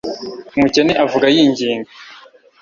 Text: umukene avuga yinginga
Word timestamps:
umukene 0.55 0.93
avuga 1.03 1.25
yinginga 1.35 1.89